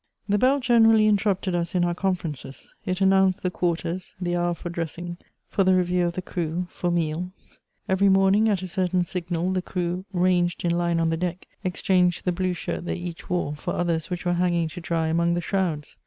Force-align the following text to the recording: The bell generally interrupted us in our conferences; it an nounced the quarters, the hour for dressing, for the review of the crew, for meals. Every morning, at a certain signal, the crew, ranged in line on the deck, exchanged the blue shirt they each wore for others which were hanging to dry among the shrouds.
The 0.27 0.39
bell 0.39 0.59
generally 0.59 1.05
interrupted 1.05 1.53
us 1.53 1.75
in 1.75 1.85
our 1.85 1.93
conferences; 1.93 2.73
it 2.87 3.01
an 3.01 3.11
nounced 3.11 3.43
the 3.43 3.51
quarters, 3.51 4.15
the 4.19 4.35
hour 4.35 4.55
for 4.55 4.71
dressing, 4.71 5.17
for 5.47 5.63
the 5.63 5.75
review 5.75 6.07
of 6.07 6.13
the 6.13 6.23
crew, 6.23 6.65
for 6.71 6.89
meals. 6.89 7.31
Every 7.87 8.09
morning, 8.09 8.49
at 8.49 8.63
a 8.63 8.67
certain 8.67 9.05
signal, 9.05 9.51
the 9.51 9.61
crew, 9.61 10.05
ranged 10.11 10.65
in 10.65 10.75
line 10.75 10.99
on 10.99 11.11
the 11.11 11.17
deck, 11.17 11.45
exchanged 11.63 12.25
the 12.25 12.31
blue 12.31 12.55
shirt 12.55 12.85
they 12.85 12.95
each 12.95 13.29
wore 13.29 13.53
for 13.55 13.75
others 13.75 14.09
which 14.09 14.25
were 14.25 14.33
hanging 14.33 14.69
to 14.69 14.81
dry 14.81 15.05
among 15.07 15.35
the 15.35 15.39
shrouds. 15.41 15.95